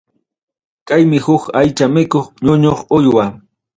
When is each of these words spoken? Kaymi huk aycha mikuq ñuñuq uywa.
Kaymi 0.87 1.17
huk 1.25 1.43
aycha 1.59 1.85
mikuq 1.93 2.27
ñuñuq 2.45 2.79
uywa. 2.97 3.25